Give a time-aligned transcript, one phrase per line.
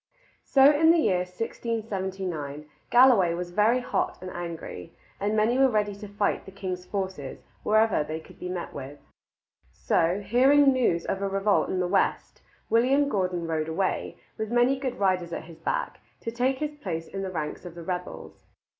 [0.45, 5.93] So in the year 1679 Galloway was very hot and angry, and many were ready
[5.93, 8.97] to fight the king's forces wherever they could be met with.
[9.71, 14.79] So, hearing news of a revolt in the west, William Gordon rode away, with many
[14.79, 18.47] good riders at his back, to take his place in the ranks of the rebels.